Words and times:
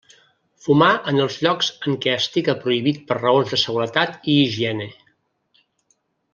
Fumar 0.67 0.87
en 1.11 1.19
els 1.25 1.35
llocs 1.47 1.69
en 1.91 1.99
què 2.07 2.15
estiga 2.21 2.57
prohibit 2.65 3.05
per 3.11 3.19
raons 3.21 3.55
de 3.55 3.61
seguretat 3.67 4.19
i 4.35 4.39
higiene. 4.49 4.89